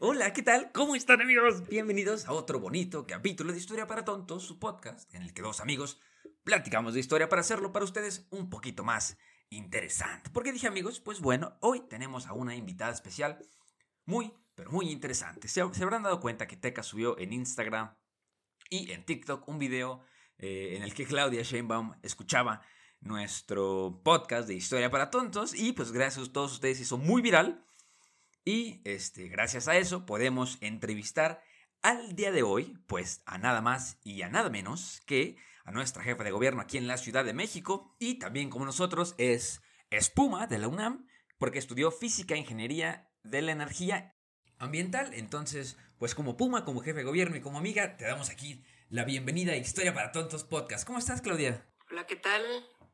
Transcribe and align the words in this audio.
Hola, 0.00 0.32
¿qué 0.32 0.42
tal? 0.42 0.72
¿Cómo 0.72 0.96
están 0.96 1.20
amigos? 1.20 1.68
Bienvenidos 1.68 2.26
a 2.26 2.32
otro 2.32 2.58
bonito 2.58 3.06
capítulo 3.06 3.52
de 3.52 3.58
Historia 3.58 3.86
para 3.86 4.04
Tontos, 4.04 4.42
su 4.42 4.58
podcast, 4.58 5.14
en 5.14 5.22
el 5.22 5.32
que 5.32 5.42
dos 5.42 5.60
amigos 5.60 6.00
platicamos 6.42 6.94
de 6.94 7.00
historia 7.00 7.28
para 7.28 7.40
hacerlo 7.40 7.72
para 7.72 7.84
ustedes 7.84 8.26
un 8.30 8.50
poquito 8.50 8.82
más 8.82 9.16
interesante. 9.50 10.30
¿Por 10.30 10.42
qué 10.42 10.52
dije 10.52 10.66
amigos? 10.66 10.98
Pues 10.98 11.20
bueno, 11.20 11.56
hoy 11.60 11.82
tenemos 11.88 12.26
a 12.26 12.32
una 12.32 12.56
invitada 12.56 12.90
especial 12.90 13.38
muy, 14.06 14.32
pero 14.56 14.72
muy 14.72 14.90
interesante. 14.90 15.46
Se, 15.46 15.62
se 15.72 15.82
habrán 15.84 16.02
dado 16.02 16.18
cuenta 16.18 16.48
que 16.48 16.56
Teca 16.56 16.82
subió 16.82 17.16
en 17.20 17.32
Instagram 17.32 17.94
y 18.70 18.90
en 18.90 19.04
TikTok 19.04 19.46
un 19.46 19.60
video 19.60 20.02
eh, 20.38 20.74
en 20.76 20.82
el 20.82 20.94
que 20.94 21.06
Claudia 21.06 21.42
Sheinbaum 21.42 21.92
escuchaba 22.02 22.62
nuestro 22.98 24.00
podcast 24.02 24.48
de 24.48 24.54
Historia 24.54 24.90
para 24.90 25.10
Tontos 25.10 25.54
y 25.54 25.74
pues 25.74 25.92
gracias 25.92 26.28
a 26.28 26.32
todos 26.32 26.54
ustedes 26.54 26.80
hizo 26.80 26.98
muy 26.98 27.22
viral 27.22 27.64
y 28.44 28.80
este, 28.84 29.28
gracias 29.28 29.68
a 29.68 29.76
eso 29.76 30.06
podemos 30.06 30.58
entrevistar 30.60 31.42
al 31.82 32.14
día 32.14 32.32
de 32.32 32.42
hoy 32.42 32.78
pues 32.86 33.22
a 33.26 33.38
nada 33.38 33.60
más 33.60 33.98
y 34.04 34.22
a 34.22 34.28
nada 34.28 34.50
menos 34.50 35.00
que 35.06 35.36
a 35.64 35.72
nuestra 35.72 36.02
jefa 36.02 36.24
de 36.24 36.30
gobierno 36.30 36.60
aquí 36.60 36.78
en 36.78 36.86
la 36.86 36.98
Ciudad 36.98 37.24
de 37.24 37.34
México 37.34 37.96
y 37.98 38.18
también 38.18 38.50
como 38.50 38.64
nosotros 38.64 39.14
es 39.18 39.62
Espuma 39.90 40.46
de 40.46 40.58
la 40.58 40.68
UNAM 40.68 41.06
porque 41.38 41.58
estudió 41.58 41.90
física 41.90 42.34
e 42.34 42.38
ingeniería 42.38 43.10
de 43.22 43.42
la 43.42 43.52
energía 43.52 44.16
ambiental. 44.58 45.12
Entonces, 45.14 45.76
pues 45.98 46.14
como 46.14 46.36
Puma, 46.36 46.64
como 46.64 46.80
jefe 46.80 46.98
de 46.98 47.04
gobierno 47.04 47.36
y 47.36 47.40
como 47.40 47.58
amiga, 47.58 47.96
te 47.96 48.04
damos 48.04 48.30
aquí 48.30 48.64
la 48.88 49.04
bienvenida 49.04 49.52
a 49.52 49.56
Historia 49.56 49.94
para 49.94 50.12
Tontos 50.12 50.44
Podcast. 50.44 50.86
¿Cómo 50.86 50.98
estás, 50.98 51.20
Claudia? 51.20 51.66
Hola, 51.90 52.06
¿qué 52.06 52.16
tal? 52.16 52.42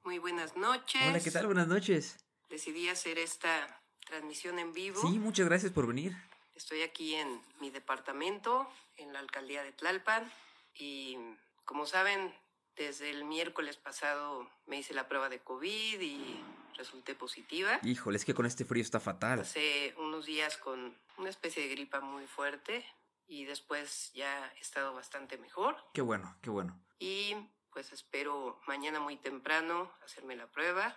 Muy 0.05 0.19
buenas 0.19 0.57
noches. 0.57 1.03
Hola, 1.07 1.21
¿qué 1.21 1.31
tal? 1.31 1.47
Buenas 1.47 1.69
noches. 1.69 2.17
Decidí 2.49 2.89
hacer 2.89 3.19
esta 3.19 3.80
transmisión 4.11 4.59
en 4.59 4.73
vivo. 4.73 5.01
Sí, 5.01 5.19
muchas 5.19 5.47
gracias 5.47 5.73
por 5.73 5.87
venir. 5.87 6.13
Estoy 6.55 6.83
aquí 6.83 7.15
en 7.15 7.41
mi 7.61 7.71
departamento, 7.71 8.69
en 8.97 9.13
la 9.13 9.21
alcaldía 9.21 9.63
de 9.63 9.73
Tlalpan, 9.73 10.31
y 10.75 11.17
como 11.65 11.87
saben, 11.87 12.35
desde 12.77 13.11
el 13.11 13.25
miércoles 13.25 13.77
pasado 13.77 14.51
me 14.67 14.79
hice 14.79 14.93
la 14.95 15.09
prueba 15.09 15.29
de 15.29 15.41
COVID 15.41 16.01
y 16.01 16.43
resulté 16.77 17.15
positiva. 17.15 17.79
Híjole, 17.83 18.17
es 18.17 18.25
que 18.25 18.35
con 18.35 18.47
este 18.47 18.65
frío 18.65 18.83
está 18.83 19.01
fatal. 19.01 19.41
Hace 19.41 19.95
unos 19.99 20.27
días 20.27 20.57
con 20.57 20.97
una 21.19 21.31
especie 21.31 21.63
de 21.63 21.69
gripa 21.69 22.01
muy 22.01 22.27
fuerte 22.27 22.85
y 23.29 23.45
después 23.45 24.11
ya 24.15 24.53
he 24.57 24.61
estado 24.61 24.93
bastante 24.95 25.39
mejor. 25.39 25.77
Qué 25.95 26.01
bueno, 26.01 26.37
qué 26.43 26.51
bueno. 26.51 26.79
Y 26.99 27.37
pues 27.73 27.93
espero 27.93 28.61
mañana 28.67 28.99
muy 28.99 29.17
temprano 29.17 29.93
hacerme 30.05 30.35
la 30.37 30.47
prueba. 30.49 30.97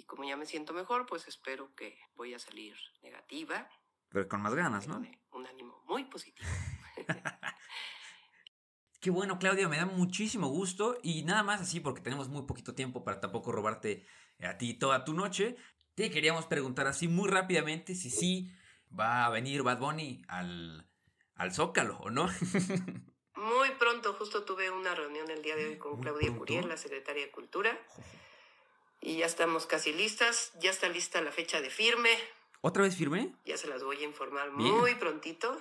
Y 0.00 0.04
como 0.04 0.24
ya 0.24 0.34
me 0.34 0.46
siento 0.46 0.72
mejor, 0.72 1.04
pues 1.04 1.28
espero 1.28 1.74
que 1.74 1.98
voy 2.14 2.32
a 2.32 2.38
salir 2.38 2.74
negativa. 3.02 3.68
Pero 4.08 4.26
con 4.28 4.40
más 4.40 4.54
ganas, 4.54 4.88
¿no? 4.88 5.02
Un, 5.32 5.46
ánimo 5.46 5.84
muy 5.86 6.04
positivo. 6.04 6.48
Qué 9.00 9.10
bueno, 9.10 9.38
Claudia, 9.38 9.68
me 9.68 9.76
da 9.76 9.84
muchísimo 9.84 10.48
gusto 10.48 10.96
y 11.02 11.22
nada 11.24 11.42
más 11.42 11.60
así 11.60 11.80
porque 11.80 12.00
tenemos 12.00 12.30
muy 12.30 12.46
poquito 12.46 12.74
tiempo 12.74 13.04
para 13.04 13.20
tampoco 13.20 13.52
robarte 13.52 14.06
a 14.38 14.56
ti 14.56 14.72
toda 14.72 15.04
tu 15.04 15.12
noche. 15.12 15.56
Te 15.94 16.10
queríamos 16.10 16.46
preguntar 16.46 16.86
así 16.86 17.06
muy 17.06 17.28
rápidamente 17.28 17.94
si 17.94 18.08
sí 18.08 18.50
va 18.98 19.26
a 19.26 19.28
venir 19.28 19.62
Bad 19.62 19.80
Bunny 19.80 20.22
al, 20.28 20.90
al 21.34 21.52
Zócalo 21.52 21.98
o 21.98 22.08
no. 22.08 22.26
Muy 23.34 23.70
pronto, 23.78 24.14
justo 24.14 24.44
tuve 24.44 24.70
una 24.70 24.94
reunión 24.94 25.30
el 25.30 25.40
día 25.42 25.56
de 25.56 25.66
hoy 25.66 25.78
con 25.78 26.00
Claudia. 26.00 26.34
Curiel, 26.34 26.68
la 26.68 26.76
secretaria 26.76 27.24
de 27.24 27.30
Cultura, 27.30 27.78
y 29.10 29.16
ya 29.16 29.26
estamos 29.26 29.66
casi 29.66 29.92
listas. 29.92 30.52
Ya 30.60 30.70
está 30.70 30.88
lista 30.88 31.20
la 31.20 31.32
fecha 31.32 31.60
de 31.60 31.68
firme. 31.68 32.10
¿Otra 32.60 32.84
vez 32.84 32.94
firme? 32.94 33.34
Ya 33.44 33.56
se 33.56 33.66
las 33.66 33.82
voy 33.82 33.96
a 33.96 34.04
informar 34.04 34.54
Bien. 34.56 34.72
muy 34.72 34.94
prontito 34.94 35.60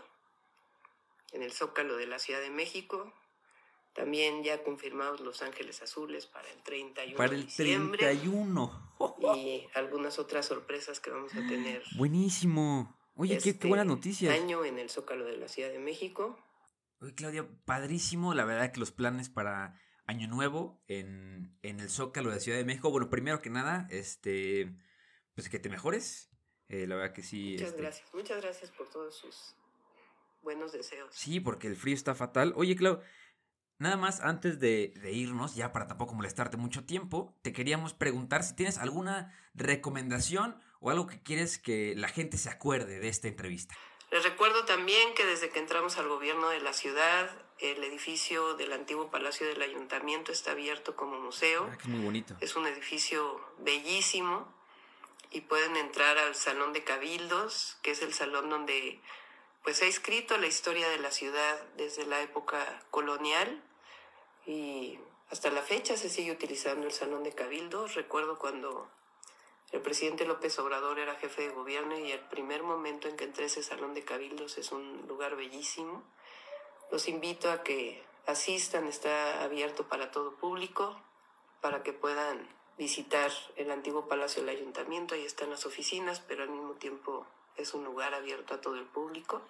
en 1.32 1.42
el 1.42 1.52
Zócalo 1.52 1.98
de 1.98 2.06
la 2.06 2.20
Ciudad 2.20 2.42
de 2.42 2.52
México. 2.52 3.12
También 3.94 4.44
ya 4.44 4.64
confirmados 4.64 5.20
Los 5.20 5.42
Ángeles 5.42 5.82
Azules 5.82 6.28
para 6.28 6.48
el 6.52 6.62
31 6.62 7.18
Para 7.18 7.32
de 7.32 7.38
el 7.38 7.46
diciembre. 7.48 7.98
31. 7.98 8.96
Y 9.34 9.68
algunas 9.74 10.20
otras 10.20 10.46
sorpresas 10.46 11.00
que 11.00 11.10
vamos 11.10 11.34
a 11.34 11.48
tener. 11.48 11.82
Buenísimo. 11.98 12.96
Oye, 13.16 13.38
qué, 13.38 13.44
qué 13.44 13.50
este 13.50 13.68
buenas 13.68 13.88
noticias. 13.88 14.32
Año 14.32 14.64
en 14.64 14.78
el 14.78 14.92
Zócalo 14.92 15.26
de 15.26 15.38
la 15.38 15.48
Ciudad 15.48 15.72
de 15.72 15.80
México. 15.80 16.38
Oye, 17.02 17.16
Claudia, 17.16 17.50
padrísimo. 17.66 18.36
La 18.36 18.46
verdad 18.46 18.72
que 18.72 18.80
los 18.80 18.92
planes 18.92 19.30
para 19.30 19.74
Año 20.10 20.28
Nuevo 20.28 20.82
en, 20.88 21.56
en 21.62 21.80
el 21.80 21.88
Zócalo 21.88 22.32
de 22.32 22.40
Ciudad 22.40 22.58
de 22.58 22.66
México. 22.66 22.90
Bueno, 22.90 23.12
primero 23.12 23.42
que 23.42 23.52
nada, 23.52 23.88
este, 23.92 24.74
pues 25.36 25.50
que 25.50 25.60
te 25.60 25.70
mejores. 25.70 26.32
Eh, 26.68 26.88
la 26.88 26.96
verdad 26.96 27.14
que 27.14 27.22
sí. 27.22 27.52
Muchas 27.54 27.70
este, 27.70 27.82
gracias. 27.82 28.14
Muchas 28.16 28.42
gracias 28.42 28.72
por 28.72 28.90
todos 28.90 29.16
sus 29.16 29.56
buenos 30.42 30.72
deseos. 30.72 31.14
Sí, 31.14 31.40
porque 31.40 31.68
el 31.68 31.76
frío 31.76 31.94
está 31.94 32.16
fatal. 32.16 32.54
Oye, 32.56 32.76
Clau, 32.76 33.02
nada 33.78 33.98
más 33.98 34.22
antes 34.22 34.60
de, 34.60 34.94
de 35.00 35.12
irnos, 35.12 35.56
ya 35.56 35.72
para 35.72 35.88
tampoco 35.88 36.16
molestarte 36.16 36.58
mucho 36.58 36.86
tiempo, 36.86 37.38
te 37.44 37.54
queríamos 37.54 37.94
preguntar 37.94 38.44
si 38.44 38.56
tienes 38.56 38.80
alguna 38.80 39.32
recomendación 39.54 40.60
o 40.80 40.90
algo 40.90 41.06
que 41.06 41.22
quieres 41.22 41.60
que 41.60 41.94
la 41.96 42.08
gente 42.08 42.38
se 42.38 42.50
acuerde 42.50 43.00
de 43.00 43.10
esta 43.10 43.28
entrevista. 43.28 43.76
Les 44.12 44.24
recuerdo 44.24 44.66
también 44.66 45.14
que 45.14 45.26
desde 45.26 45.50
que 45.50 45.60
entramos 45.60 45.98
al 45.98 46.08
gobierno 46.08 46.50
de 46.50 46.60
la 46.62 46.74
ciudad, 46.74 47.30
el 47.60 47.84
edificio 47.84 48.56
del 48.56 48.74
antiguo 48.74 49.12
Palacio 49.12 49.48
del 49.48 49.62
Ayuntamiento 49.62 50.32
está 50.32 50.52
abierto 50.52 50.96
como 50.96 51.20
museo. 51.20 51.70
Ah, 51.72 51.78
muy 51.86 52.04
bonito. 52.04 52.36
Es 52.40 52.56
un 52.56 52.66
edificio 52.66 53.40
bellísimo 53.60 54.52
y 55.32 55.42
pueden 55.42 55.76
entrar 55.76 56.18
al 56.18 56.34
Salón 56.36 56.74
de 56.74 56.84
Cabildos, 56.84 57.78
que 57.82 57.92
es 57.92 58.02
el 58.02 58.14
salón 58.14 58.50
donde 58.50 59.00
pues 59.64 59.78
se 59.78 59.86
ha 59.86 59.88
escrito 59.88 60.38
la 60.38 60.48
historia 60.48 60.90
de 60.90 60.98
la 61.00 61.12
ciudad 61.12 61.62
desde 61.76 62.06
la 62.06 62.22
época 62.22 62.82
colonial 62.90 63.62
y 64.48 64.98
hasta 65.30 65.52
la 65.52 65.62
fecha 65.62 65.98
se 65.98 66.10
sigue 66.10 66.32
utilizando 66.32 66.88
el 66.88 66.94
Salón 66.94 67.24
de 67.24 67.34
Cabildos. 67.34 67.94
Recuerdo 67.94 68.40
cuando 68.40 68.90
el 69.72 69.82
presidente 69.82 70.26
López 70.26 70.58
Obrador 70.60 71.00
era 71.00 71.16
jefe 71.16 71.44
de 71.44 71.50
gobierno 71.50 71.98
y 71.98 72.12
el 72.12 72.22
primer 72.22 72.64
momento 72.64 73.08
en 73.08 73.16
que 73.16 73.26
entré 73.26 73.46
ese 73.46 73.62
Salón 73.62 73.94
de 73.94 74.04
Cabildos 74.04 74.58
es 74.58 74.72
un 74.72 75.06
lugar 75.08 75.36
bellísimo. 75.36 76.04
Los 76.92 77.08
invito 77.08 77.52
a 77.52 77.62
que 77.62 78.04
asistan, 78.26 78.88
está 78.88 79.44
abierto 79.44 79.88
para 79.88 80.12
todo 80.12 80.36
público, 80.38 81.00
para 81.62 81.84
que 81.84 81.94
puedan 81.94 82.48
visitar 82.78 83.32
el 83.58 83.70
antiguo 83.70 84.08
Palacio 84.08 84.42
del 84.42 84.58
Ayuntamiento. 84.58 85.14
Ahí 85.14 85.26
están 85.26 85.52
las 85.52 85.66
oficinas, 85.66 86.20
pero 86.20 86.44
al 86.44 86.50
mismo 86.50 86.74
tiempo 86.74 87.28
es 87.58 87.74
un 87.74 87.84
lugar 87.84 88.14
abierto 88.14 88.56
a 88.56 88.62
todo 88.62 88.76
el 88.76 88.86
público. 88.86 89.42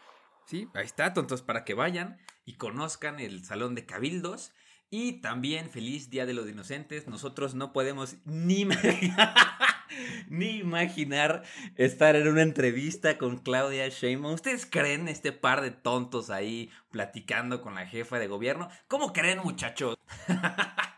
Sí, 0.45 0.67
ahí 0.73 0.85
está, 0.85 1.13
tontos, 1.13 1.43
para 1.43 1.63
que 1.63 1.75
vayan 1.75 2.19
y 2.43 2.57
conozcan 2.57 3.19
el 3.19 3.45
Salón 3.45 3.75
de 3.75 3.85
Cabildos. 3.85 4.51
Y 4.89 5.21
también 5.21 5.69
feliz 5.69 6.09
Día 6.09 6.25
de 6.25 6.33
los 6.33 6.49
Inocentes. 6.49 7.07
Nosotros 7.07 7.53
no 7.53 7.71
podemos 7.71 8.15
ni, 8.25 8.65
ni 10.29 10.57
imaginar 10.57 11.43
estar 11.75 12.15
en 12.15 12.27
una 12.27 12.41
entrevista 12.41 13.17
con 13.17 13.37
Claudia 13.37 13.87
Sheinbaum. 13.89 14.33
¿Ustedes 14.33 14.65
creen 14.65 15.07
este 15.07 15.31
par 15.31 15.61
de 15.61 15.71
tontos 15.71 16.29
ahí 16.29 16.69
platicando 16.91 17.61
con 17.61 17.75
la 17.75 17.85
jefa 17.85 18.19
de 18.19 18.27
gobierno? 18.27 18.69
¿Cómo 18.87 19.11
creen, 19.11 19.39
muchachos? 19.43 19.97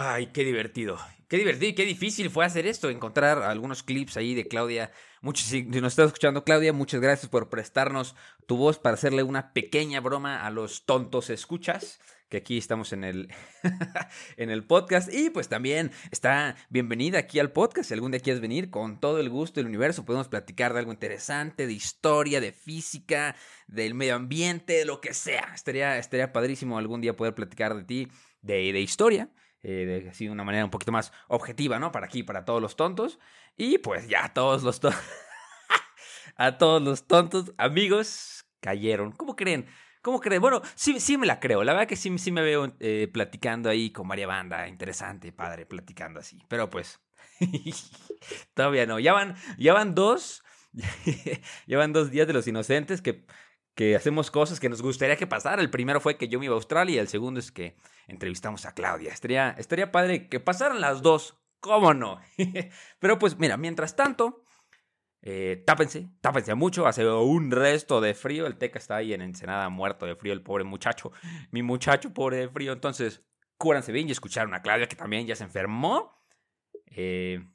Ay, 0.00 0.28
qué 0.28 0.44
divertido. 0.44 0.96
Qué 1.26 1.38
divertido 1.38 1.70
y 1.70 1.74
qué 1.74 1.84
difícil 1.84 2.30
fue 2.30 2.44
hacer 2.44 2.68
esto, 2.68 2.88
encontrar 2.88 3.42
algunos 3.42 3.82
clips 3.82 4.16
ahí 4.16 4.32
de 4.32 4.46
Claudia. 4.46 4.92
Muchos, 5.22 5.46
si 5.46 5.64
nos 5.64 5.92
estás 5.92 6.06
escuchando, 6.06 6.44
Claudia, 6.44 6.72
muchas 6.72 7.00
gracias 7.00 7.28
por 7.28 7.48
prestarnos 7.48 8.14
tu 8.46 8.56
voz 8.56 8.78
para 8.78 8.94
hacerle 8.94 9.24
una 9.24 9.52
pequeña 9.52 10.00
broma 10.00 10.46
a 10.46 10.52
los 10.52 10.86
tontos 10.86 11.30
escuchas, 11.30 11.98
que 12.28 12.36
aquí 12.36 12.56
estamos 12.56 12.92
en 12.92 13.02
el, 13.02 13.28
en 14.36 14.50
el 14.50 14.64
podcast. 14.64 15.12
Y 15.12 15.30
pues 15.30 15.48
también 15.48 15.90
está 16.12 16.54
bienvenida 16.70 17.18
aquí 17.18 17.40
al 17.40 17.50
podcast. 17.50 17.88
Si 17.88 17.94
algún 17.94 18.12
día 18.12 18.20
quieres 18.20 18.40
venir, 18.40 18.70
con 18.70 19.00
todo 19.00 19.18
el 19.18 19.30
gusto 19.30 19.58
del 19.58 19.66
universo, 19.66 20.04
podemos 20.04 20.28
platicar 20.28 20.74
de 20.74 20.78
algo 20.78 20.92
interesante, 20.92 21.66
de 21.66 21.72
historia, 21.72 22.40
de 22.40 22.52
física, 22.52 23.34
del 23.66 23.94
medio 23.94 24.14
ambiente, 24.14 24.74
de 24.74 24.84
lo 24.84 25.00
que 25.00 25.12
sea. 25.12 25.50
Estaría, 25.56 25.98
estaría 25.98 26.32
padrísimo 26.32 26.78
algún 26.78 27.00
día 27.00 27.16
poder 27.16 27.34
platicar 27.34 27.74
de 27.74 27.82
ti, 27.82 28.08
de, 28.42 28.72
de 28.72 28.80
historia 28.80 29.28
eh, 29.62 30.02
de 30.02 30.08
así 30.10 30.26
de 30.26 30.30
una 30.30 30.44
manera 30.44 30.64
un 30.64 30.70
poquito 30.70 30.92
más 30.92 31.12
objetiva, 31.28 31.78
¿no? 31.78 31.92
Para 31.92 32.06
aquí, 32.06 32.22
para 32.22 32.44
todos 32.44 32.62
los 32.62 32.76
tontos. 32.76 33.18
Y 33.56 33.78
pues 33.78 34.08
ya 34.08 34.32
todos 34.32 34.62
los 34.62 34.80
tontos, 34.80 35.00
a 36.36 36.58
todos 36.58 36.82
los 36.82 37.06
tontos 37.06 37.52
amigos 37.58 38.44
cayeron. 38.60 39.12
¿Cómo 39.12 39.36
creen? 39.36 39.66
¿Cómo 40.02 40.20
creen? 40.20 40.40
Bueno, 40.40 40.62
sí, 40.74 41.00
sí 41.00 41.18
me 41.18 41.26
la 41.26 41.40
creo. 41.40 41.64
La 41.64 41.72
verdad 41.72 41.88
que 41.88 41.96
sí, 41.96 42.16
sí 42.18 42.30
me 42.30 42.42
veo 42.42 42.74
eh, 42.80 43.08
platicando 43.12 43.68
ahí 43.68 43.90
con 43.90 44.06
María 44.06 44.26
Banda. 44.26 44.68
Interesante, 44.68 45.32
padre, 45.32 45.66
platicando 45.66 46.20
así. 46.20 46.38
Pero 46.48 46.70
pues, 46.70 47.00
todavía 48.54 48.86
no. 48.86 48.98
Ya 49.00 49.12
van, 49.12 49.34
ya 49.58 49.74
van 49.74 49.94
dos, 49.94 50.44
ya 51.66 51.78
van 51.78 51.92
dos 51.92 52.10
días 52.10 52.26
de 52.26 52.32
los 52.32 52.46
inocentes 52.46 53.02
que 53.02 53.26
que 53.78 53.94
hacemos 53.94 54.32
cosas 54.32 54.58
que 54.58 54.68
nos 54.68 54.82
gustaría 54.82 55.14
que 55.14 55.28
pasara. 55.28 55.62
El 55.62 55.70
primero 55.70 56.00
fue 56.00 56.16
que 56.16 56.26
yo 56.26 56.40
me 56.40 56.46
iba 56.46 56.54
a 56.54 56.56
Australia 56.56 56.96
y 56.96 56.98
el 56.98 57.06
segundo 57.06 57.38
es 57.38 57.52
que 57.52 57.76
entrevistamos 58.08 58.66
a 58.66 58.74
Claudia. 58.74 59.12
Estaría, 59.12 59.50
estaría 59.50 59.92
padre 59.92 60.28
que 60.28 60.40
pasaran 60.40 60.80
las 60.80 61.00
dos. 61.00 61.38
¿Cómo 61.60 61.94
no? 61.94 62.18
Pero 62.98 63.20
pues 63.20 63.38
mira, 63.38 63.56
mientras 63.56 63.94
tanto, 63.94 64.42
Eh, 65.22 65.62
tápense, 65.64 66.10
tápense 66.20 66.54
mucho, 66.56 66.88
hace 66.88 67.06
un 67.06 67.52
resto 67.52 68.00
de 68.00 68.14
frío. 68.14 68.48
El 68.48 68.56
Teca 68.56 68.80
está 68.80 68.96
ahí 68.96 69.12
en 69.12 69.22
Ensenada 69.22 69.68
muerto 69.68 70.06
de 70.06 70.16
frío, 70.16 70.32
el 70.32 70.42
pobre 70.42 70.64
muchacho. 70.64 71.12
Mi 71.52 71.62
muchacho, 71.62 72.12
pobre 72.12 72.38
de 72.38 72.48
frío. 72.48 72.72
Entonces, 72.72 73.22
cúranse 73.58 73.92
bien 73.92 74.08
y 74.08 74.12
escucharon 74.12 74.54
a 74.54 74.62
Claudia, 74.62 74.88
que 74.88 74.96
también 74.96 75.24
ya 75.24 75.36
se 75.36 75.44
enfermó. 75.44 76.20
Eh, 76.86 77.46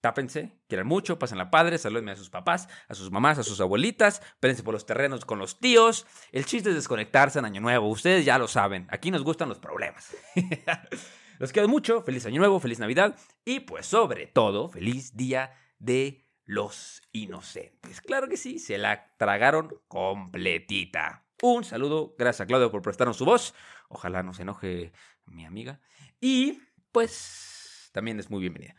tápense, 0.00 0.52
quieran 0.68 0.86
mucho, 0.86 1.18
pasen 1.18 1.38
la 1.38 1.50
padre, 1.50 1.78
salúdenme 1.78 2.12
a 2.12 2.16
sus 2.16 2.30
papás, 2.30 2.68
a 2.88 2.94
sus 2.94 3.10
mamás, 3.10 3.38
a 3.38 3.42
sus 3.42 3.60
abuelitas, 3.60 4.22
pérense 4.40 4.62
por 4.62 4.74
los 4.74 4.86
terrenos 4.86 5.24
con 5.24 5.38
los 5.38 5.58
tíos. 5.58 6.06
El 6.32 6.46
chiste 6.46 6.70
es 6.70 6.74
desconectarse 6.74 7.38
en 7.38 7.44
Año 7.44 7.60
Nuevo, 7.60 7.88
ustedes 7.88 8.24
ya 8.24 8.38
lo 8.38 8.48
saben, 8.48 8.86
aquí 8.90 9.10
nos 9.10 9.22
gustan 9.22 9.48
los 9.48 9.58
problemas. 9.58 10.16
los 11.38 11.52
quiero 11.52 11.68
mucho, 11.68 12.02
feliz 12.02 12.26
Año 12.26 12.38
Nuevo, 12.38 12.60
feliz 12.60 12.78
Navidad 12.78 13.16
y 13.44 13.60
pues 13.60 13.86
sobre 13.86 14.26
todo, 14.26 14.68
feliz 14.68 15.16
Día 15.16 15.52
de 15.78 16.26
los 16.44 17.02
Inocentes. 17.12 18.00
Claro 18.00 18.28
que 18.28 18.36
sí, 18.36 18.58
se 18.58 18.78
la 18.78 19.14
tragaron 19.16 19.80
completita. 19.86 21.26
Un 21.42 21.64
saludo, 21.64 22.14
gracias 22.18 22.42
a 22.42 22.46
Claudio 22.46 22.70
por 22.70 22.82
prestarnos 22.82 23.16
su 23.16 23.24
voz. 23.24 23.54
Ojalá 23.88 24.22
no 24.22 24.34
se 24.34 24.42
enoje 24.42 24.92
mi 25.26 25.44
amiga. 25.44 25.80
Y 26.20 26.60
pues 26.92 27.90
también 27.92 28.18
es 28.18 28.30
muy 28.30 28.40
bienvenida. 28.40 28.74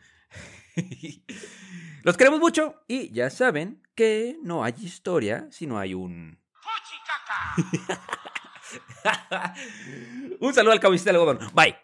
Los 2.02 2.16
queremos 2.16 2.40
mucho 2.40 2.82
y 2.88 3.12
ya 3.12 3.30
saben 3.30 3.82
que 3.94 4.38
no 4.42 4.64
hay 4.64 4.74
historia 4.82 5.46
si 5.50 5.66
no 5.66 5.78
hay 5.78 5.94
un... 5.94 6.40
un 10.40 10.54
saludo 10.54 10.72
al 10.72 10.80
cabecita 10.80 11.10
del 11.10 11.20
algodón. 11.20 11.38
Bye. 11.54 11.76